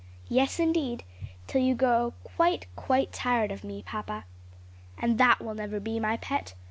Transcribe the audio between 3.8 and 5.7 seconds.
papa." "And that will